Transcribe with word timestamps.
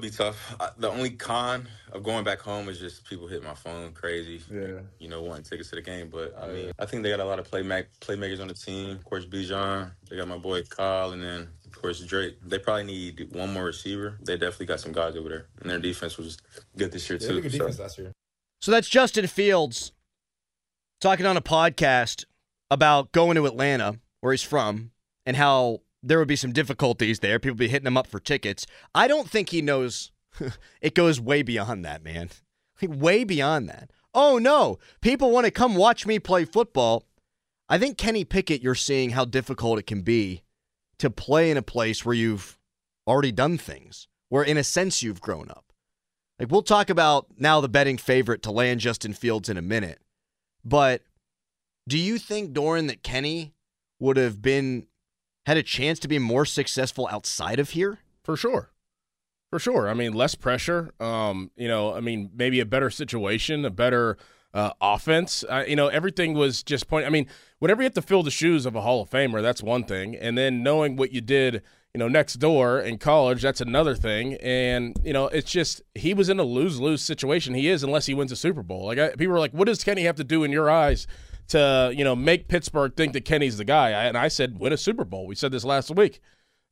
Would 0.00 0.10
be 0.10 0.16
tough. 0.16 0.54
I, 0.60 0.70
the 0.78 0.90
only 0.90 1.10
con 1.10 1.68
of 1.92 2.02
going 2.02 2.24
back 2.24 2.40
home 2.40 2.68
is 2.68 2.78
just 2.78 3.04
people 3.04 3.26
hit 3.26 3.42
my 3.42 3.54
phone 3.54 3.92
crazy. 3.92 4.40
Yeah. 4.50 4.80
You 4.98 5.08
know, 5.08 5.22
wanting 5.22 5.44
tickets 5.44 5.70
to 5.70 5.76
the 5.76 5.82
game. 5.82 6.08
But 6.08 6.34
I 6.40 6.48
mean, 6.48 6.72
I 6.78 6.86
think 6.86 7.02
they 7.02 7.10
got 7.10 7.20
a 7.20 7.24
lot 7.24 7.38
of 7.38 7.44
play 7.46 7.62
playmakers 7.62 8.40
on 8.40 8.48
the 8.48 8.54
team. 8.54 8.90
Of 8.96 9.04
course, 9.04 9.26
Bijan. 9.26 9.90
They 10.08 10.16
got 10.16 10.28
my 10.28 10.38
boy 10.38 10.62
Kyle, 10.62 11.12
and 11.12 11.22
then 11.22 11.48
of 11.66 11.80
course 11.80 12.00
Drake. 12.00 12.38
They 12.44 12.58
probably 12.58 12.84
need 12.84 13.28
one 13.34 13.52
more 13.52 13.64
receiver. 13.64 14.18
They 14.24 14.36
definitely 14.36 14.66
got 14.66 14.80
some 14.80 14.92
guys 14.92 15.16
over 15.16 15.28
there, 15.28 15.46
and 15.60 15.70
their 15.70 15.78
defense 15.78 16.16
was 16.16 16.38
good 16.76 16.92
this 16.92 17.08
year 17.08 17.18
Yeah, 17.20 17.28
too. 17.28 17.40
good 17.42 17.52
so. 17.52 17.82
last 17.82 17.98
year. 17.98 18.12
So 18.60 18.70
that's 18.70 18.88
Justin 18.88 19.26
Fields 19.26 19.92
talking 21.00 21.26
on 21.26 21.36
a 21.36 21.40
podcast 21.42 22.24
about 22.70 23.12
going 23.12 23.36
to 23.36 23.46
Atlanta, 23.46 23.98
where 24.20 24.32
he's 24.32 24.42
from, 24.42 24.90
and 25.26 25.36
how 25.36 25.80
there 26.02 26.18
would 26.18 26.28
be 26.28 26.36
some 26.36 26.52
difficulties 26.52 27.20
there. 27.20 27.38
People 27.38 27.56
be 27.56 27.68
hitting 27.68 27.86
him 27.86 27.96
up 27.96 28.06
for 28.06 28.20
tickets. 28.20 28.66
I 28.94 29.08
don't 29.08 29.28
think 29.28 29.50
he 29.50 29.62
knows 29.62 30.12
it 30.80 30.94
goes 30.94 31.20
way 31.20 31.42
beyond 31.42 31.84
that, 31.84 32.02
man. 32.02 32.30
Like, 32.82 32.98
way 32.98 33.24
beyond 33.24 33.68
that. 33.68 33.90
Oh, 34.14 34.38
no. 34.38 34.78
People 35.02 35.30
want 35.30 35.44
to 35.44 35.50
come 35.50 35.74
watch 35.74 36.06
me 36.06 36.18
play 36.18 36.46
football. 36.46 37.04
I 37.68 37.76
think 37.76 37.98
Kenny 37.98 38.24
Pickett, 38.24 38.62
you're 38.62 38.74
seeing 38.74 39.10
how 39.10 39.26
difficult 39.26 39.78
it 39.78 39.86
can 39.86 40.00
be 40.00 40.40
to 40.98 41.10
play 41.10 41.50
in 41.50 41.58
a 41.58 41.62
place 41.62 42.02
where 42.02 42.14
you've 42.14 42.58
already 43.06 43.32
done 43.32 43.58
things, 43.58 44.08
where 44.30 44.42
in 44.42 44.56
a 44.56 44.64
sense 44.64 45.02
you've 45.02 45.20
grown 45.20 45.50
up. 45.50 45.74
Like 46.38 46.50
we'll 46.50 46.62
talk 46.62 46.88
about 46.88 47.26
now 47.36 47.60
the 47.60 47.68
betting 47.68 47.98
favorite 47.98 48.42
to 48.44 48.50
land 48.50 48.80
Justin 48.80 49.12
Fields 49.12 49.50
in 49.50 49.58
a 49.58 49.62
minute. 49.62 50.00
But 50.64 51.02
do 51.86 51.98
you 51.98 52.16
think 52.16 52.54
Doran 52.54 52.86
that 52.86 53.02
Kenny 53.02 53.52
would 53.98 54.16
have 54.16 54.40
been 54.40 54.86
had 55.46 55.56
a 55.56 55.62
chance 55.62 55.98
to 56.00 56.08
be 56.08 56.18
more 56.18 56.44
successful 56.44 57.08
outside 57.10 57.58
of 57.58 57.70
here? 57.70 57.98
For 58.22 58.36
sure. 58.36 58.70
For 59.50 59.58
sure. 59.58 59.88
I 59.88 59.94
mean, 59.94 60.12
less 60.12 60.34
pressure. 60.34 60.90
Um, 61.00 61.50
you 61.56 61.66
know, 61.66 61.94
I 61.94 62.00
mean, 62.00 62.30
maybe 62.34 62.60
a 62.60 62.66
better 62.66 62.90
situation, 62.90 63.64
a 63.64 63.70
better 63.70 64.16
uh, 64.54 64.70
offense. 64.80 65.44
You 65.66 65.76
know, 65.76 65.88
everything 65.88 66.34
was 66.34 66.62
just 66.62 66.88
point. 66.88 67.06
I 67.06 67.10
mean, 67.10 67.26
whenever 67.58 67.82
you 67.82 67.86
have 67.86 67.94
to 67.94 68.02
fill 68.02 68.22
the 68.22 68.30
shoes 68.30 68.66
of 68.66 68.76
a 68.76 68.80
Hall 68.80 69.02
of 69.02 69.10
Famer, 69.10 69.42
that's 69.42 69.62
one 69.62 69.84
thing, 69.84 70.14
and 70.16 70.36
then 70.36 70.62
knowing 70.62 70.96
what 70.96 71.12
you 71.12 71.20
did, 71.20 71.62
you 71.94 71.98
know, 71.98 72.08
next 72.08 72.34
door 72.34 72.78
in 72.78 72.98
college, 72.98 73.42
that's 73.42 73.60
another 73.60 73.94
thing. 73.94 74.34
And 74.34 74.96
you 75.02 75.12
know, 75.12 75.26
it's 75.28 75.50
just 75.50 75.82
he 75.94 76.14
was 76.14 76.28
in 76.28 76.38
a 76.38 76.44
lose 76.44 76.80
lose 76.80 77.02
situation. 77.02 77.54
He 77.54 77.68
is 77.68 77.82
unless 77.82 78.06
he 78.06 78.14
wins 78.14 78.32
a 78.32 78.36
Super 78.36 78.62
Bowl. 78.62 78.86
Like 78.86 78.98
I, 78.98 79.10
people 79.10 79.34
are 79.34 79.40
like, 79.40 79.52
what 79.52 79.66
does 79.66 79.82
Kenny 79.82 80.02
have 80.02 80.16
to 80.16 80.24
do 80.24 80.44
in 80.44 80.52
your 80.52 80.70
eyes? 80.70 81.06
To 81.50 81.92
you 81.94 82.04
know, 82.04 82.14
make 82.14 82.48
Pittsburgh 82.48 82.94
think 82.96 83.12
that 83.12 83.24
Kenny's 83.24 83.56
the 83.56 83.64
guy, 83.64 83.90
and 83.90 84.16
I 84.16 84.28
said, 84.28 84.58
win 84.58 84.72
a 84.72 84.76
Super 84.76 85.04
Bowl. 85.04 85.26
We 85.26 85.34
said 85.34 85.50
this 85.50 85.64
last 85.64 85.90
week. 85.90 86.20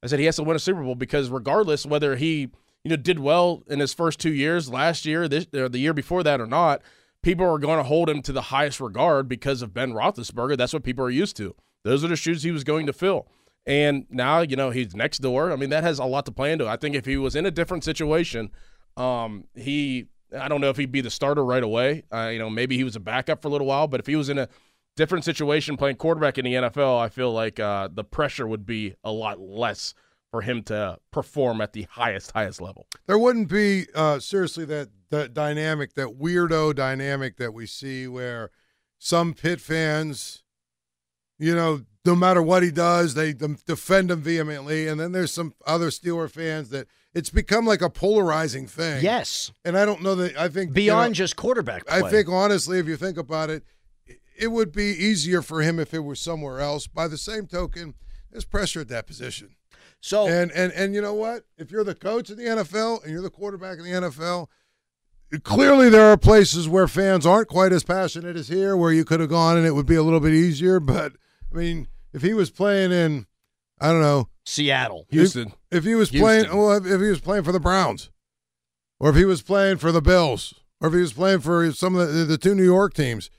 I 0.03 0.07
said 0.07 0.21
he 0.21 0.27
has 0.27 0.37
to 0.37 0.45
win 0.45 0.57
a 0.57 0.61
Super 0.61 0.83
Bowl 0.83 0.95
because 0.95 1.31
regardless 1.31 1.85
whether 1.85 2.17
he 2.17 2.51
you 2.85 2.91
know 2.91 2.97
did 2.97 3.19
well 3.19 3.65
in 3.69 3.81
his 3.81 3.93
first 3.93 4.21
two 4.21 4.33
years, 4.33 4.71
last 4.71 5.05
year, 5.05 5.29
this 5.29 5.47
or 5.55 5.69
the 5.69 5.79
year 5.79 5.93
before 5.93 6.23
that 6.23 6.41
or 6.41 6.47
not, 6.47 6.83
people 7.23 7.47
are 7.47 7.59
going 7.59 7.79
to 7.79 7.85
hold 7.85 8.09
him 8.09 8.23
to 8.23 8.33
the 8.33 8.43
highest 8.43 8.81
regard 8.81 9.29
because 9.29 9.63
of 9.63 9.75
Ben 9.75 9.93
Roethlisberger. 9.93 10.57
That's 10.57 10.73
what 10.73 10.85
people 10.85 11.05
are 11.05 11.11
used 11.11 11.37
to. 11.39 11.55
Those 11.85 12.05
are 12.05 12.09
the 12.09 12.17
shoes 12.17 12.43
he 12.43 12.51
was 12.51 12.65
going 12.65 12.87
to 12.87 12.93
fill. 12.93 13.29
And 13.67 14.07
now 14.09 14.41
you 14.41 14.57
know 14.57 14.71
he's 14.71 14.95
next 14.95 15.19
door. 15.19 15.53
I 15.53 15.57
mean 15.57 15.71
that 15.71 15.85
has 15.85 15.99
a 15.99 16.05
lot 16.05 16.25
to 16.27 16.33
play 16.33 16.53
into. 16.53 16.67
I 16.67 16.77
think 16.77 16.95
if 16.95 17.05
he 17.05 17.17
was 17.17 17.35
in 17.35 17.45
a 17.45 17.51
different 17.51 17.85
situation, 17.85 18.51
um, 18.97 19.45
he 19.55 20.07
I 20.39 20.49
don't 20.49 20.61
know 20.61 20.71
if 20.71 20.77
he'd 20.77 20.93
be 20.93 21.01
the 21.01 21.11
starter 21.11 21.45
right 21.45 21.63
away. 21.63 22.05
Uh, 22.13 22.29
you 22.33 22.39
know 22.39 22.49
maybe 22.49 22.77
he 22.77 22.85
was 22.85 22.97
a 22.97 23.01
backup 23.01 23.43
for 23.43 23.49
a 23.49 23.51
little 23.51 23.67
while, 23.67 23.89
but 23.89 24.01
if 24.01 24.07
he 24.07 24.17
was 24.17 24.29
in 24.29 24.39
a 24.39 24.49
different 24.99 25.25
situation 25.25 25.77
playing 25.77 25.97
quarterback 25.97 26.39
in 26.39 26.45
the 26.45 26.55
NFL, 26.55 27.01
I 27.01 27.09
feel 27.09 27.33
like 27.33 27.61
uh, 27.61 27.89
the 27.91 28.03
pressure 28.03 28.47
would 28.47 28.67
be 28.67 28.95
a 29.05 29.13
lot 29.13 29.39
less 29.41 29.95
for 30.33 30.43
him 30.43 30.63
to 30.65 30.99
perform 31.13 31.61
at 31.61 31.73
the 31.73 31.87
highest, 31.89 32.33
highest 32.33 32.61
level. 32.61 32.87
There 33.07 33.19
wouldn't 33.19 33.49
be 33.49 33.87
uh, 33.95 34.19
seriously 34.19 34.65
that 34.67 34.89
that 35.11 35.33
dynamic, 35.33 35.95
that 35.95 36.19
weirdo 36.19 36.75
dynamic 36.75 37.39
that 37.39 37.55
we 37.55 37.65
see 37.65 38.07
where 38.07 38.51
some 38.99 39.33
Pitt 39.33 39.59
fans, 39.59 40.43
you 41.39 41.55
know, 41.55 41.83
no 42.05 42.15
matter 42.15 42.43
what 42.43 42.63
he 42.63 42.71
does, 42.71 43.15
they 43.15 43.33
defend 43.33 44.11
him 44.11 44.21
vehemently, 44.21 44.89
and 44.89 45.01
then 45.01 45.13
there's 45.13 45.33
some 45.33 45.55
other 45.67 45.89
Steeler 45.89 46.31
fans 46.31 46.69
that 46.71 46.89
it's 47.15 47.31
become 47.31 47.65
like 47.65 47.81
a 47.81 47.89
polarizing 47.89 48.67
thing. 48.67 49.03
Yes. 49.03 49.53
and 49.65 49.79
I 49.79 49.87
don't 49.87 50.03
know 50.03 50.15
that 50.17 50.37
I 50.37 50.49
think 50.49 50.71
you 50.71 50.75
Beyond 50.75 51.11
know, 51.11 51.15
just 51.15 51.37
quarterback 51.37 51.87
play. 51.87 52.01
I 52.01 52.11
think 52.11 52.29
honestly, 52.29 52.79
if 52.79 52.87
you 52.87 52.97
think 52.97 53.17
about 53.17 53.49
it, 53.49 53.63
it 54.39 54.49
would 54.49 54.73
be 54.73 54.85
easier 54.85 55.43
for 55.43 55.63
him 55.63 55.79
if 55.79 55.93
it 55.93 56.01
were 56.01 56.15
somewhere 56.15 56.61
else. 56.61 56.87
By 56.87 57.09
the 57.09 57.19
same 57.19 57.47
token, 57.47 57.95
there's 58.31 58.45
pressure 58.45 58.81
at 58.81 58.89
that 58.89 59.07
position. 59.07 59.57
so. 60.01 60.27
And 60.27 60.51
and 60.53 60.73
and 60.73 60.95
you 60.95 61.01
know 61.01 61.15
what? 61.15 61.45
If 61.57 61.71
you're 61.71 61.85
the 61.85 61.95
coach 61.95 62.31
in 62.31 62.37
the 62.37 62.45
NFL 62.45 63.03
and 63.03 63.13
you're 63.13 63.23
the 63.23 63.31
quarterback 63.31 63.79
in 63.79 63.85
the 63.85 63.91
NFL, 63.91 64.49
clearly 65.43 65.89
there 65.89 66.07
are 66.07 66.17
places 66.17 66.69
where 66.69 66.89
fans 66.89 67.27
aren't 67.27 67.49
quite 67.49 67.73
as 67.73 67.85
passionate 67.85 68.37
as 68.37 68.49
here, 68.49 68.77
where 68.77 68.93
you 68.93 69.05
could 69.05 69.21
have 69.21 69.29
gone 69.29 69.57
and 69.57 69.67
it 69.67 69.75
would 69.75 69.87
be 69.87 69.97
a 69.97 70.03
little 70.03 70.21
bit 70.21 70.35
easier. 70.35 70.81
But 70.81 71.13
I 71.53 71.57
mean, 71.57 71.89
if 72.13 72.23
he 72.23 72.35
was 72.35 72.51
playing 72.51 72.93
in, 72.93 73.27
I 73.81 73.89
don't 73.89 74.03
know, 74.03 74.29
Seattle. 74.45 75.07
Houston. 75.11 75.53
if 75.71 75.85
he 75.85 75.95
was 75.95 76.11
Houston. 76.11 76.25
playing, 76.25 76.57
well, 76.57 76.73
if, 76.73 76.87
if 76.87 77.01
he 77.01 77.09
was 77.09 77.21
playing 77.21 77.45
for 77.45 77.53
the 77.53 77.61
Browns, 77.61 78.11
or 78.99 79.11
if 79.11 79.17
he 79.17 79.25
was 79.25 79.43
playing 79.43 79.77
for 79.77 79.93
the 79.93 80.03
Bills, 80.03 80.55
or 80.81 80.89
if 80.89 80.95
he 80.95 81.01
was 81.01 81.13
playing 81.13 81.41
for 81.41 81.71
some 81.73 81.97
of 81.97 82.13
the, 82.13 82.25
the 82.25 82.39
two 82.39 82.55
New 82.55 82.65
York 82.65 82.95
teams, 82.95 83.31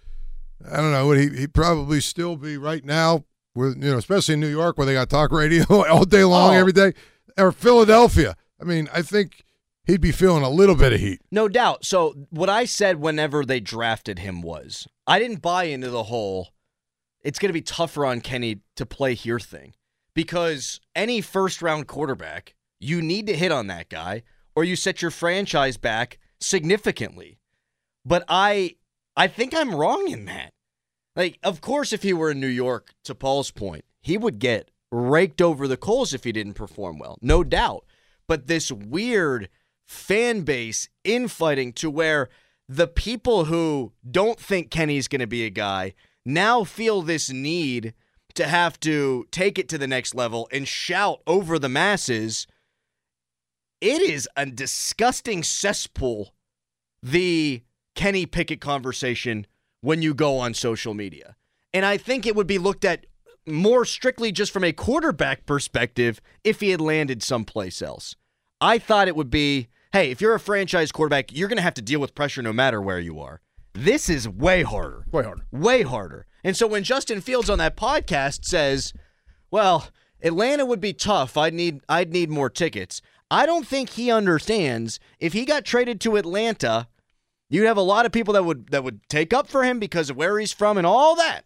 I 0.66 0.78
don't 0.78 0.92
know. 0.92 1.08
Would 1.08 1.20
he 1.20 1.30
he'd 1.42 1.54
probably 1.54 2.02
still 2.02 2.36
be 2.36 2.58
right 2.58 2.84
now? 2.84 3.26
With 3.56 3.84
you 3.84 3.92
know, 3.92 3.98
especially 3.98 4.36
in 4.36 4.40
New 4.40 4.48
York, 4.50 4.78
where 4.78 4.86
they 4.86 4.94
got 4.94 5.10
talk 5.10 5.32
radio 5.32 5.66
all 5.70 6.06
day 6.06 6.24
long, 6.24 6.56
Oh. 6.56 6.60
every 6.60 6.72
day, 6.74 6.94
or 7.38 7.52
Philadelphia. 7.52 8.36
I 8.62 8.64
mean, 8.66 8.88
I 8.94 9.02
think 9.02 9.44
he'd 9.86 10.02
be 10.02 10.12
feeling 10.12 10.44
a 10.44 10.50
little 10.50 10.76
bit 10.76 10.94
of 10.94 11.00
heat. 11.00 11.22
No 11.32 11.48
doubt. 11.48 11.84
So 11.86 12.14
what 12.30 12.50
I 12.50 12.66
said 12.66 12.98
whenever 13.00 13.44
they 13.46 13.60
drafted 13.60 14.20
him 14.20 14.42
was 14.42 14.88
I 15.08 15.18
didn't 15.20 15.42
buy 15.42 15.64
into 15.66 15.90
the 15.90 16.04
whole 16.04 16.50
it's 17.22 17.40
going 17.40 17.50
to 17.50 17.54
be 17.54 17.62
tougher 17.62 18.06
on 18.06 18.22
Kenny 18.22 18.62
to 18.78 18.86
play 18.86 19.14
here 19.14 19.40
thing 19.40 19.74
because 20.14 20.80
any 20.96 21.20
first 21.22 21.62
round 21.62 21.88
quarterback, 21.88 22.56
you 22.80 23.02
need 23.02 23.28
to 23.28 23.36
hit 23.36 23.52
on 23.52 23.68
that 23.68 23.90
guy 23.90 24.24
or 24.56 24.64
you 24.64 24.76
set 24.76 25.02
your 25.02 25.12
franchise 25.12 25.76
back 25.78 26.18
significantly. 26.40 27.40
But 28.06 28.24
I 28.30 28.76
I 29.20 29.28
think 29.28 29.54
I'm 29.54 29.76
wrong 29.76 30.08
in 30.08 30.26
that. 30.26 30.54
Like 31.16 31.38
of 31.44 31.60
course 31.60 31.92
if 31.92 32.04
he 32.04 32.14
were 32.14 32.32
in 32.32 32.40
New 32.40 32.48
York 32.48 32.94
to 33.04 33.14
Paul's 33.14 33.52
point, 33.52 33.84
he 34.02 34.18
would 34.18 34.40
get 34.40 34.72
raked 34.92 35.42
over 35.42 35.68
the 35.68 35.78
coals 35.78 36.14
if 36.14 36.24
he 36.24 36.32
didn't 36.32 36.54
perform 36.54 37.00
well. 37.00 37.18
No 37.22 37.44
doubt. 37.44 37.86
But 38.28 38.48
this 38.48 38.72
weird 38.72 39.50
fan 39.86 40.42
base 40.42 40.88
infighting 41.04 41.74
to 41.74 41.90
where 41.90 42.30
the 42.70 42.88
people 42.88 43.46
who 43.46 43.92
don't 44.10 44.40
think 44.40 44.72
Kenny's 44.72 45.10
going 45.10 45.20
to 45.20 45.28
be 45.28 45.46
a 45.46 45.50
guy 45.50 45.94
now 46.26 46.64
feel 46.64 47.02
this 47.02 47.30
need 47.30 47.94
to 48.36 48.48
have 48.48 48.80
to 48.80 49.26
take 49.32 49.60
it 49.60 49.68
to 49.70 49.78
the 49.78 49.88
next 49.88 50.16
level 50.16 50.48
and 50.52 50.68
shout 50.68 51.22
over 51.28 51.60
the 51.60 51.68
masses. 51.68 52.48
It 53.82 54.02
is 54.02 54.30
a 54.38 54.46
disgusting 54.46 55.44
cesspool, 55.44 56.34
the 57.04 57.64
Kenny 58.00 58.26
Pickett 58.26 58.62
conversation 58.62 59.46
when 59.82 60.02
you 60.02 60.14
go 60.14 60.38
on 60.38 60.54
social 60.54 60.94
media. 60.94 61.36
And 61.74 61.86
I 61.86 61.98
think 61.98 62.26
it 62.26 62.34
would 62.34 62.48
be 62.48 62.58
looked 62.58 62.86
at 62.86 63.06
more 63.46 63.84
strictly 63.84 64.32
just 64.32 64.54
from 64.54 64.64
a 64.64 64.72
quarterback 64.72 65.46
perspective 65.46 66.22
if 66.46 66.62
he 66.62 66.70
had 66.70 66.80
landed 66.80 67.22
someplace 67.22 67.82
else. 67.82 68.16
I 68.62 68.78
thought 68.78 69.10
it 69.10 69.18
would 69.18 69.30
be 69.30 69.68
hey, 69.92 70.12
if 70.12 70.22
you're 70.22 70.34
a 70.34 70.40
franchise 70.40 70.94
quarterback, 70.94 71.36
you're 71.36 71.50
going 71.50 71.58
to 71.58 71.62
have 71.62 71.74
to 71.74 71.82
deal 71.82 72.00
with 72.00 72.16
pressure 72.16 72.42
no 72.42 72.54
matter 72.54 72.82
where 72.82 73.02
you 73.02 73.20
are. 73.20 73.42
This 73.74 74.08
is 74.08 74.30
way 74.30 74.64
harder. 74.64 75.04
Way 75.12 75.24
harder. 75.24 75.46
Way 75.52 75.82
harder. 75.82 76.26
And 76.42 76.56
so 76.56 76.68
when 76.68 76.86
Justin 76.86 77.20
Fields 77.20 77.50
on 77.50 77.58
that 77.58 77.76
podcast 77.76 78.46
says, 78.46 78.94
"Well, 79.52 79.90
Atlanta 80.22 80.66
would 80.66 80.80
be 80.80 80.94
tough. 80.94 81.36
I'd 81.36 81.54
need 81.54 81.82
I'd 81.90 82.14
need 82.14 82.30
more 82.30 82.50
tickets." 82.50 83.02
I 83.30 83.46
don't 83.46 83.68
think 83.68 83.90
he 83.90 84.10
understands 84.10 85.02
if 85.20 85.34
he 85.34 85.44
got 85.44 85.66
traded 85.66 86.00
to 86.02 86.16
Atlanta, 86.16 86.88
you'd 87.50 87.66
have 87.66 87.78
a 87.78 87.82
lot 87.82 88.06
of 88.06 88.12
people 88.12 88.34
that 88.36 88.44
would 88.46 88.68
that 88.72 88.84
would 88.84 89.02
take 89.10 89.34
up 89.34 89.48
for 89.48 89.64
him 89.64 89.80
because 89.80 90.10
of 90.10 90.16
where 90.18 90.40
he's 90.40 90.54
from 90.54 90.78
and 90.78 90.86
all 90.88 91.16
that. 91.16 91.42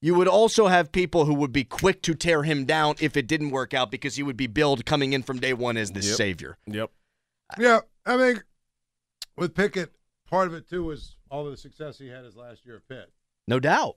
You 0.00 0.14
would 0.16 0.26
also 0.28 0.66
have 0.66 0.90
people 0.90 1.26
who 1.26 1.34
would 1.34 1.52
be 1.52 1.62
quick 1.62 2.02
to 2.02 2.14
tear 2.14 2.42
him 2.42 2.64
down 2.64 2.96
if 3.00 3.16
it 3.16 3.28
didn't 3.28 3.50
work 3.50 3.72
out 3.72 3.90
because 3.92 4.16
he 4.16 4.22
would 4.24 4.36
be 4.36 4.48
billed 4.48 4.84
coming 4.84 5.12
in 5.12 5.22
from 5.22 5.38
day 5.38 5.52
one 5.52 5.76
as 5.76 5.92
the 5.92 6.00
Yep. 6.00 6.16
savior. 6.16 6.58
Yep. 6.66 6.90
Yeah, 7.58 7.80
I 8.04 8.16
mean, 8.16 8.42
with 9.36 9.54
Pickett, 9.54 9.92
part 10.28 10.48
of 10.48 10.54
it 10.54 10.68
too 10.68 10.82
was 10.84 11.14
all 11.30 11.44
of 11.46 11.52
the 11.52 11.56
success 11.56 11.98
he 11.98 12.08
had 12.08 12.24
his 12.24 12.34
last 12.36 12.66
year 12.66 12.76
at 12.76 12.88
Pitt. 12.88 13.12
No 13.46 13.60
doubt. 13.60 13.96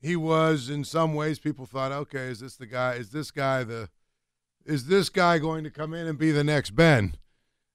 he 0.00 0.16
was 0.16 0.68
in 0.68 0.84
some 0.84 1.14
ways 1.14 1.38
people 1.38 1.66
thought, 1.66 1.92
okay, 1.92 2.26
is 2.28 2.40
this 2.40 2.56
the 2.56 2.66
guy 2.66 2.94
is 2.94 3.10
this 3.10 3.30
guy 3.30 3.64
the 3.64 3.88
is 4.64 4.86
this 4.86 5.08
guy 5.08 5.38
going 5.38 5.64
to 5.64 5.70
come 5.70 5.94
in 5.94 6.06
and 6.06 6.18
be 6.18 6.30
the 6.30 6.44
next 6.44 6.70
Ben? 6.70 7.16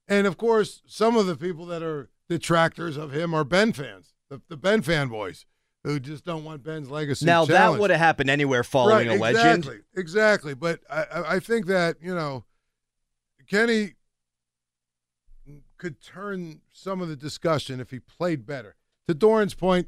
And 0.08 0.28
of 0.28 0.38
course, 0.38 0.82
some 0.86 1.16
of 1.18 1.26
the 1.26 1.36
people 1.36 1.66
that 1.68 1.82
are 1.82 2.10
detractors 2.30 2.98
of 2.98 3.12
him 3.12 3.34
are 3.34 3.44
Ben 3.44 3.74
fans, 3.74 4.14
the, 4.30 4.42
the 4.50 4.58
Ben 4.58 4.82
fanboys 4.82 5.46
who 5.84 6.00
just 6.00 6.24
don't 6.24 6.46
want 6.46 6.64
Ben's 6.64 6.90
legacy. 6.90 7.26
Now 7.26 7.46
that 7.46 7.78
would 7.78 7.90
have 7.90 8.00
happened 8.00 8.30
anywhere 8.30 8.64
following 8.64 9.08
right, 9.10 9.18
a 9.18 9.20
legend. 9.20 9.66
Exactly, 9.66 9.80
exactly. 9.96 10.54
But 10.54 10.80
I, 10.90 11.04
I- 11.04 11.36
I 11.36 11.40
think 11.40 11.66
that 11.68 11.98
you 12.02 12.16
know, 12.16 12.46
Kenny 13.50 13.96
could 15.78 16.02
turn 16.02 16.62
some 16.72 17.02
of 17.02 17.10
the 17.10 17.16
discussion 17.16 17.80
if 17.82 17.92
he 17.92 18.00
played 18.00 18.46
better. 18.46 18.76
To 19.08 19.14
Doran's 19.14 19.54
point, 19.54 19.88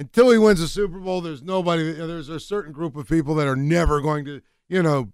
until 0.00 0.30
he 0.30 0.38
wins 0.38 0.60
a 0.60 0.66
Super 0.66 0.98
Bowl, 0.98 1.20
there's 1.20 1.42
nobody. 1.42 1.92
There's 1.92 2.30
a 2.30 2.40
certain 2.40 2.72
group 2.72 2.96
of 2.96 3.06
people 3.06 3.34
that 3.36 3.46
are 3.46 3.54
never 3.54 4.00
going 4.00 4.24
to, 4.24 4.40
you 4.68 4.82
know. 4.82 5.12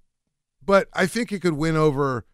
But 0.65 0.89
I 0.95 1.07
think 1.07 1.31
he 1.31 1.41
could 1.41 1.55
win 1.55 1.77
over 1.77 2.25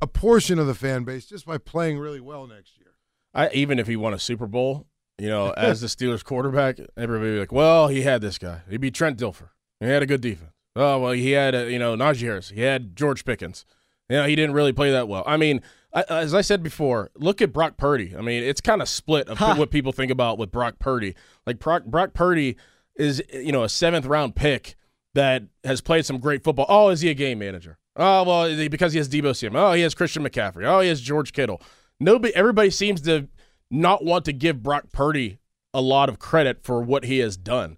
a 0.00 0.06
portion 0.06 0.58
of 0.58 0.66
the 0.66 0.74
fan 0.74 1.04
base 1.04 1.24
just 1.24 1.46
by 1.46 1.58
playing 1.58 1.98
really 1.98 2.20
well 2.20 2.46
next 2.46 2.76
year. 2.78 2.94
I, 3.32 3.48
even 3.54 3.78
if 3.78 3.86
he 3.86 3.96
won 3.96 4.12
a 4.12 4.18
Super 4.18 4.46
Bowl, 4.46 4.86
you 5.18 5.28
know, 5.28 5.50
as 5.50 5.80
the 5.80 5.86
Steelers 5.86 6.24
quarterback, 6.24 6.78
everybody 6.96 7.34
be 7.34 7.38
like, 7.38 7.52
well, 7.52 7.88
he 7.88 8.02
had 8.02 8.20
this 8.20 8.38
guy. 8.38 8.62
He 8.68 8.76
beat 8.76 8.94
Trent 8.94 9.18
Dilfer. 9.18 9.50
He 9.80 9.86
had 9.86 10.02
a 10.02 10.06
good 10.06 10.20
defense. 10.20 10.50
Oh, 10.74 10.98
well, 10.98 11.12
he 11.12 11.30
had, 11.32 11.54
uh, 11.54 11.64
you 11.64 11.78
know, 11.78 11.94
Najee 11.96 12.22
Harris. 12.22 12.50
He 12.50 12.62
had 12.62 12.96
George 12.96 13.24
Pickens. 13.24 13.64
You 14.08 14.16
know, 14.16 14.26
he 14.26 14.34
didn't 14.34 14.54
really 14.54 14.72
play 14.72 14.90
that 14.90 15.06
well. 15.06 15.22
I 15.26 15.36
mean, 15.36 15.62
as 15.94 16.32
I 16.34 16.40
said 16.40 16.62
before, 16.62 17.10
look 17.16 17.42
at 17.42 17.52
Brock 17.52 17.76
Purdy. 17.76 18.14
I 18.16 18.20
mean, 18.22 18.42
it's 18.42 18.60
kind 18.60 18.80
of 18.80 18.88
split 18.88 19.28
of 19.28 19.38
Huh. 19.38 19.54
what 19.56 19.70
people 19.70 19.92
think 19.92 20.10
about 20.10 20.38
with 20.38 20.50
Brock 20.50 20.78
Purdy. 20.78 21.14
Like, 21.46 21.58
Brock, 21.58 21.84
Brock 21.84 22.14
Purdy 22.14 22.56
is, 22.96 23.22
you 23.32 23.52
know, 23.52 23.62
a 23.62 23.68
seventh 23.68 24.06
round 24.06 24.34
pick 24.34 24.74
that 25.14 25.42
has 25.64 25.80
played 25.80 26.06
some 26.06 26.18
great 26.18 26.42
football. 26.42 26.66
Oh, 26.68 26.88
is 26.88 27.00
he 27.02 27.10
a 27.10 27.14
game 27.14 27.38
manager? 27.40 27.78
Oh, 27.96 28.22
well, 28.24 28.44
is 28.44 28.58
he- 28.58 28.68
because 28.68 28.92
he 28.94 28.98
has 28.98 29.08
Deebo 29.08 29.36
Samuel. 29.36 29.64
Oh, 29.66 29.72
he 29.72 29.82
has 29.82 29.94
Christian 29.94 30.22
McCaffrey. 30.24 30.64
Oh, 30.64 30.80
he 30.80 30.88
has 30.88 31.00
George 31.00 31.32
Kittle. 31.34 31.60
Nobody, 32.00 32.34
everybody 32.34 32.70
seems 32.70 33.02
to 33.02 33.28
not 33.70 34.02
want 34.04 34.24
to 34.24 34.32
give 34.32 34.62
Brock 34.62 34.86
Purdy 34.92 35.38
a 35.74 35.80
lot 35.82 36.08
of 36.08 36.18
credit 36.18 36.62
for 36.62 36.80
what 36.82 37.04
he 37.04 37.18
has 37.18 37.36
done. 37.36 37.76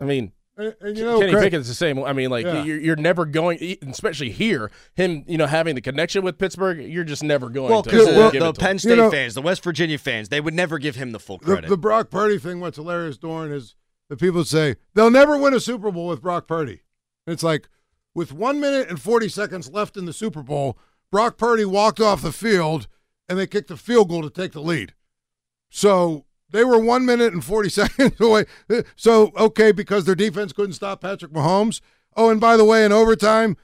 I 0.00 0.04
mean, 0.04 0.32
And, 0.60 0.76
and 0.80 0.98
you 0.98 1.04
know, 1.04 1.18
Kenny 1.20 1.32
Craig- 1.32 1.44
Pickett's 1.44 1.68
the 1.68 1.74
same. 1.74 1.98
I 2.04 2.12
mean, 2.12 2.30
like 2.30 2.44
Yeah. 2.44 2.62
you're, 2.64 2.78
you're 2.80 2.96
never 2.96 3.24
going, 3.24 3.76
especially 3.88 4.30
here, 4.30 4.70
him, 4.94 5.24
you 5.26 5.38
know, 5.38 5.46
having 5.46 5.74
the 5.74 5.80
connection 5.80 6.22
with 6.22 6.36
Pittsburgh. 6.38 6.80
You're 6.80 7.04
just 7.04 7.22
never 7.22 7.48
going 7.48 7.70
Well, 7.70 7.82
to 7.82 7.90
because 7.90 8.06
well, 8.08 8.26
the, 8.26 8.30
give 8.32 8.42
the 8.42 8.48
it 8.50 8.54
to. 8.56 8.60
Penn 8.60 8.78
State 8.78 8.96
know- 8.98 9.10
fans, 9.10 9.34
the 9.34 9.42
West 9.42 9.64
Virginia 9.64 9.96
fans, 9.98 10.28
they 10.28 10.40
would 10.40 10.54
never 10.54 10.78
give 10.78 10.96
him 10.96 11.12
the 11.12 11.18
full 11.18 11.38
the, 11.38 11.44
credit. 11.44 11.70
the 11.70 11.76
Brock 11.78 12.10
Purdy 12.10 12.38
thing, 12.38 12.60
what's 12.60 12.76
hilarious, 12.76 13.16
Doran, 13.16 13.52
is 13.52 13.74
the 14.08 14.16
people 14.16 14.44
say 14.44 14.76
they'll 14.94 15.10
never 15.10 15.36
win 15.38 15.54
a 15.54 15.60
Super 15.60 15.90
Bowl 15.90 16.08
with 16.08 16.20
Brock 16.20 16.46
Purdy. 16.46 16.82
And 17.26 17.32
it's 17.34 17.42
like, 17.42 17.68
with 18.14 18.32
one 18.32 18.58
minute 18.60 18.88
and 18.88 19.00
40 19.00 19.28
seconds 19.28 19.70
left 19.70 19.96
in 19.96 20.04
the 20.04 20.12
Super 20.12 20.42
Bowl, 20.42 20.76
Brock 21.12 21.38
Purdy 21.38 21.64
walked 21.64 22.00
off 22.00 22.22
the 22.22 22.32
field 22.32 22.86
and 23.28 23.38
they 23.38 23.46
kicked 23.46 23.70
a 23.70 23.76
field 23.76 24.08
goal 24.08 24.22
to 24.22 24.30
take 24.30 24.52
the 24.52 24.60
lead. 24.60 24.94
So 25.70 26.24
they 26.52 26.64
were 26.64 26.78
one 26.78 27.04
minute 27.06 27.32
and 27.32 27.44
40 27.44 27.68
seconds 27.70 28.20
away. 28.20 28.44
So, 28.96 29.32
okay, 29.36 29.72
because 29.72 30.04
their 30.04 30.14
defense 30.14 30.52
couldn't 30.52 30.72
stop 30.74 31.00
Patrick 31.00 31.32
Mahomes. 31.32 31.80
Oh, 32.16 32.28
and 32.30 32.40
by 32.40 32.56
the 32.56 32.64
way, 32.64 32.84
in 32.84 32.92
overtime, 32.92 33.56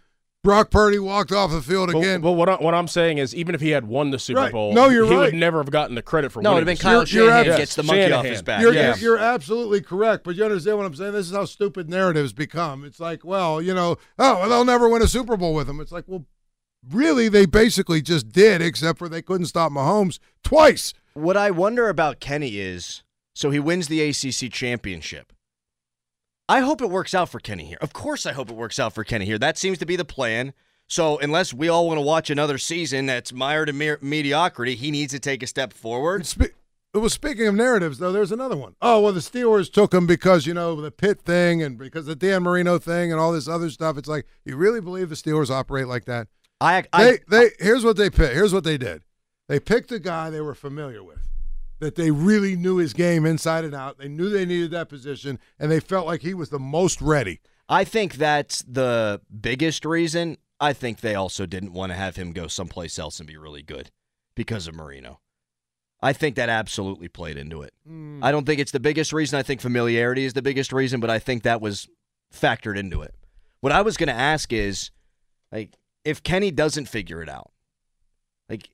Brock 0.44 0.70
Purdy 0.70 1.00
walked 1.00 1.32
off 1.32 1.50
the 1.50 1.60
field 1.60 1.90
again. 1.90 2.20
but 2.20 2.32
what, 2.32 2.48
I, 2.48 2.54
what 2.54 2.72
I'm 2.72 2.86
saying 2.86 3.18
is, 3.18 3.34
even 3.34 3.56
if 3.56 3.60
he 3.60 3.70
had 3.70 3.84
won 3.86 4.12
the 4.12 4.18
Super 4.20 4.38
Right. 4.42 4.52
Bowl, 4.52 4.72
No, 4.72 4.88
you're 4.88 5.04
he 5.04 5.10
right. 5.10 5.18
would 5.32 5.34
never 5.34 5.58
have 5.58 5.72
gotten 5.72 5.96
the 5.96 6.02
credit 6.02 6.30
for 6.30 6.38
winning. 6.38 6.44
no, 6.44 6.52
it 6.52 6.54
would 6.54 6.60
have 6.60 6.66
been 6.66 6.76
the 6.76 6.82
Kyle 6.82 6.92
You're- 7.04 7.10
you're 7.10 7.24
Shanahan 7.32 7.52
ab- 7.52 7.58
gets 7.58 7.74
the 7.74 7.82
Yes, 7.82 7.86
monkey 7.90 8.12
off 8.12 8.24
his 8.24 8.42
back. 8.42 8.60
You're, 8.60 8.72
yes. 8.72 9.02
you're, 9.02 9.16
you're 9.16 9.24
absolutely 9.24 9.80
correct, 9.80 10.22
but 10.22 10.36
you 10.36 10.44
understand 10.44 10.76
what 10.76 10.86
I'm 10.86 10.94
saying? 10.94 11.12
This 11.14 11.26
is 11.26 11.32
how 11.34 11.46
stupid 11.46 11.90
narratives 11.90 12.32
become. 12.32 12.84
It's 12.84 13.00
like, 13.00 13.24
well, 13.24 13.60
you 13.60 13.74
know, 13.74 13.96
oh, 14.20 14.34
well, 14.38 14.48
they'll 14.48 14.64
never 14.64 14.88
win 14.88 15.02
a 15.02 15.08
Super 15.08 15.36
Bowl 15.36 15.52
with 15.52 15.68
him. 15.68 15.80
It's 15.80 15.90
like, 15.90 16.04
well, 16.06 16.24
really, 16.88 17.28
they 17.28 17.46
basically 17.46 18.00
just 18.00 18.28
did, 18.28 18.62
except 18.62 19.00
for 19.00 19.08
they 19.08 19.22
couldn't 19.22 19.46
stop 19.46 19.72
Mahomes 19.72 20.20
twice. 20.44 20.92
What 21.16 21.38
I 21.38 21.50
wonder 21.50 21.88
about 21.88 22.20
Kenny 22.20 22.58
is 22.58 23.02
so 23.32 23.50
he 23.50 23.58
wins 23.58 23.88
the 23.88 24.02
ACC 24.02 24.52
championship. 24.52 25.32
I 26.46 26.60
hope 26.60 26.82
it 26.82 26.90
works 26.90 27.14
out 27.14 27.30
for 27.30 27.40
Kenny 27.40 27.64
here. 27.64 27.78
Of 27.80 27.94
course, 27.94 28.26
I 28.26 28.32
hope 28.32 28.50
it 28.50 28.54
works 28.54 28.78
out 28.78 28.94
for 28.94 29.02
Kenny 29.02 29.24
here. 29.24 29.38
That 29.38 29.56
seems 29.56 29.78
to 29.78 29.86
be 29.86 29.96
the 29.96 30.04
plan. 30.04 30.52
So, 30.88 31.18
unless 31.18 31.54
we 31.54 31.70
all 31.70 31.86
want 31.86 31.96
to 31.96 32.02
watch 32.02 32.28
another 32.28 32.58
season 32.58 33.06
that's 33.06 33.32
mired 33.32 33.70
in 33.70 33.78
mere- 33.78 33.98
mediocrity, 34.02 34.74
he 34.76 34.90
needs 34.90 35.12
to 35.14 35.18
take 35.18 35.42
a 35.42 35.46
step 35.46 35.72
forward. 35.72 36.26
Spe- 36.26 36.52
well, 36.92 37.08
speaking 37.08 37.46
of 37.46 37.54
narratives, 37.54 37.96
though, 37.96 38.12
there's 38.12 38.30
another 38.30 38.56
one. 38.56 38.74
Oh, 38.82 39.00
well, 39.00 39.12
the 39.14 39.20
Steelers 39.20 39.72
took 39.72 39.94
him 39.94 40.06
because, 40.06 40.46
you 40.46 40.52
know, 40.52 40.78
the 40.78 40.90
Pitt 40.90 41.22
thing 41.22 41.62
and 41.62 41.78
because 41.78 42.04
the 42.04 42.14
Dan 42.14 42.42
Marino 42.42 42.78
thing 42.78 43.10
and 43.10 43.18
all 43.18 43.32
this 43.32 43.48
other 43.48 43.70
stuff. 43.70 43.96
It's 43.96 44.08
like, 44.08 44.26
you 44.44 44.56
really 44.56 44.82
believe 44.82 45.08
the 45.08 45.14
Steelers 45.14 45.50
operate 45.50 45.88
like 45.88 46.04
that? 46.04 46.28
I, 46.60 46.82
They, 46.82 46.88
I, 46.92 47.18
they 47.28 47.50
here's 47.58 47.84
what 47.84 47.96
they 47.96 48.10
picked. 48.10 48.34
Here's 48.34 48.52
what 48.52 48.64
they 48.64 48.76
did. 48.76 49.02
They 49.48 49.60
picked 49.60 49.92
a 49.92 49.98
guy 49.98 50.30
they 50.30 50.40
were 50.40 50.54
familiar 50.54 51.02
with, 51.02 51.28
that 51.78 51.94
they 51.94 52.10
really 52.10 52.56
knew 52.56 52.76
his 52.76 52.92
game 52.92 53.24
inside 53.24 53.64
and 53.64 53.74
out. 53.74 53.98
They 53.98 54.08
knew 54.08 54.28
they 54.28 54.46
needed 54.46 54.70
that 54.72 54.88
position, 54.88 55.38
and 55.58 55.70
they 55.70 55.80
felt 55.80 56.06
like 56.06 56.22
he 56.22 56.34
was 56.34 56.50
the 56.50 56.58
most 56.58 57.00
ready. 57.00 57.40
I 57.68 57.84
think 57.84 58.14
that's 58.14 58.62
the 58.62 59.20
biggest 59.40 59.84
reason. 59.84 60.38
I 60.58 60.72
think 60.72 61.00
they 61.00 61.14
also 61.14 61.46
didn't 61.46 61.72
want 61.72 61.92
to 61.92 61.96
have 61.96 62.16
him 62.16 62.32
go 62.32 62.46
someplace 62.46 62.98
else 62.98 63.20
and 63.20 63.26
be 63.26 63.36
really 63.36 63.62
good 63.62 63.90
because 64.34 64.66
of 64.66 64.74
Marino. 64.74 65.20
I 66.00 66.12
think 66.12 66.36
that 66.36 66.48
absolutely 66.48 67.08
played 67.08 67.36
into 67.36 67.62
it. 67.62 67.72
Hmm. 67.86 68.22
I 68.22 68.30
don't 68.30 68.46
think 68.46 68.60
it's 68.60 68.72
the 68.72 68.80
biggest 68.80 69.12
reason. 69.12 69.38
I 69.38 69.42
think 69.42 69.60
familiarity 69.60 70.24
is 70.24 70.34
the 70.34 70.42
biggest 70.42 70.72
reason, 70.72 71.00
but 71.00 71.10
I 71.10 71.18
think 71.18 71.42
that 71.42 71.60
was 71.60 71.88
factored 72.34 72.76
into 72.76 73.02
it. 73.02 73.14
What 73.60 73.72
I 73.72 73.82
was 73.82 73.96
going 73.96 74.08
to 74.08 74.14
ask 74.14 74.52
is, 74.52 74.90
like, 75.50 75.74
if 76.04 76.22
Kenny 76.22 76.50
doesn't 76.50 76.86
figure 76.86 77.22
it 77.22 77.28
out, 77.28 77.50
like, 78.48 78.68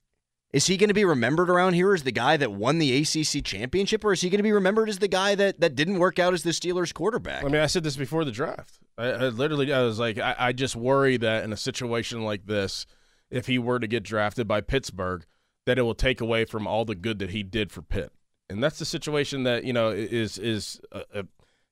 is 0.52 0.66
he 0.66 0.76
going 0.76 0.88
to 0.88 0.94
be 0.94 1.04
remembered 1.04 1.48
around 1.48 1.74
here 1.74 1.94
as 1.94 2.02
the 2.02 2.12
guy 2.12 2.36
that 2.36 2.52
won 2.52 2.78
the 2.78 2.94
ACC 2.98 3.42
championship, 3.42 4.04
or 4.04 4.12
is 4.12 4.20
he 4.20 4.28
going 4.28 4.38
to 4.38 4.42
be 4.42 4.52
remembered 4.52 4.88
as 4.88 4.98
the 4.98 5.08
guy 5.08 5.34
that 5.34 5.60
that 5.60 5.74
didn't 5.74 5.98
work 5.98 6.18
out 6.18 6.34
as 6.34 6.42
the 6.42 6.50
Steelers 6.50 6.92
quarterback? 6.92 7.42
I 7.44 7.48
mean, 7.48 7.62
I 7.62 7.66
said 7.66 7.84
this 7.84 7.96
before 7.96 8.24
the 8.24 8.32
draft. 8.32 8.78
I, 8.98 9.06
I 9.06 9.28
literally, 9.28 9.72
I 9.72 9.82
was 9.82 9.98
like, 9.98 10.18
I, 10.18 10.34
I 10.38 10.52
just 10.52 10.76
worry 10.76 11.16
that 11.16 11.44
in 11.44 11.52
a 11.52 11.56
situation 11.56 12.22
like 12.22 12.46
this, 12.46 12.84
if 13.30 13.46
he 13.46 13.58
were 13.58 13.78
to 13.78 13.86
get 13.86 14.02
drafted 14.02 14.46
by 14.46 14.60
Pittsburgh, 14.60 15.24
that 15.64 15.78
it 15.78 15.82
will 15.82 15.94
take 15.94 16.20
away 16.20 16.44
from 16.44 16.66
all 16.66 16.84
the 16.84 16.94
good 16.94 17.18
that 17.20 17.30
he 17.30 17.42
did 17.42 17.72
for 17.72 17.80
Pitt, 17.80 18.12
and 18.50 18.62
that's 18.62 18.78
the 18.78 18.84
situation 18.84 19.44
that 19.44 19.64
you 19.64 19.72
know 19.72 19.88
is 19.88 20.36
is 20.36 20.80
uh, 20.92 21.02
uh, 21.14 21.22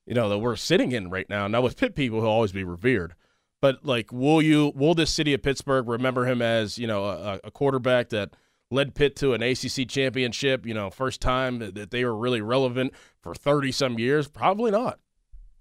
you 0.06 0.14
know 0.14 0.30
that 0.30 0.38
we're 0.38 0.56
sitting 0.56 0.92
in 0.92 1.10
right 1.10 1.28
now. 1.28 1.46
Now 1.48 1.60
with 1.60 1.76
Pitt 1.76 1.94
people, 1.94 2.20
he'll 2.20 2.30
always 2.30 2.52
be 2.52 2.64
revered, 2.64 3.14
but 3.60 3.84
like, 3.84 4.10
will 4.10 4.40
you 4.40 4.72
will 4.74 4.94
this 4.94 5.10
city 5.10 5.34
of 5.34 5.42
Pittsburgh 5.42 5.86
remember 5.86 6.24
him 6.24 6.40
as 6.40 6.78
you 6.78 6.86
know 6.86 7.04
a, 7.04 7.40
a 7.44 7.50
quarterback 7.50 8.08
that 8.08 8.30
led 8.70 8.94
Pitt 8.94 9.16
to 9.16 9.34
an 9.34 9.42
ACC 9.42 9.88
championship? 9.88 10.66
You 10.66 10.74
know, 10.74 10.90
first 10.90 11.20
time 11.20 11.58
that 11.58 11.90
they 11.90 12.04
were 12.04 12.16
really 12.16 12.40
relevant 12.40 12.92
for 13.22 13.34
thirty 13.34 13.72
some 13.72 13.98
years. 13.98 14.28
Probably 14.28 14.70
not. 14.70 14.98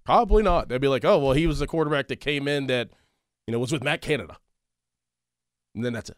Probably 0.06 0.42
not. 0.42 0.70
They'd 0.70 0.82
be 0.82 0.88
like, 0.88 1.06
oh, 1.06 1.20
well, 1.20 1.34
he 1.34 1.46
was 1.46 1.60
the 1.60 1.68
quarterback 1.68 2.08
that 2.08 2.20
came 2.20 2.48
in 2.48 2.68
that, 2.68 2.90
you 3.46 3.52
know, 3.52 3.60
was 3.60 3.72
with 3.72 3.84
Matt 3.84 4.02
Canada. 4.02 4.38
And 5.76 5.86
then 5.86 5.94
that's 5.94 6.10
it. 6.10 6.18